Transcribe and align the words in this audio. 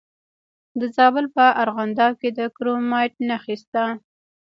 د 0.79 0.81
زابل 0.97 1.25
په 1.35 1.45
ارغنداب 1.61 2.13
کې 2.21 2.29
د 2.37 2.39
کرومایټ 2.55 3.13
نښې 3.27 3.55
شته. 3.61 3.83